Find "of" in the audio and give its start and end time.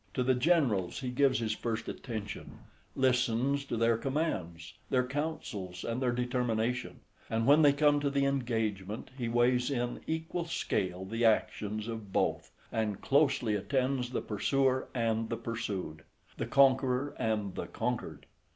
11.87-12.11